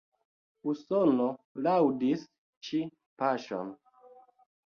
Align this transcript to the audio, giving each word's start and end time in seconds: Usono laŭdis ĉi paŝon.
Usono 0.71 1.25
laŭdis 1.67 2.23
ĉi 2.69 2.81
paŝon. 3.23 3.71